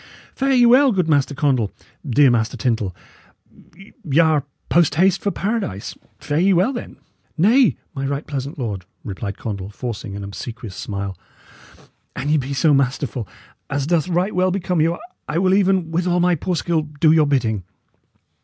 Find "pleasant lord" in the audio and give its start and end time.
8.25-8.83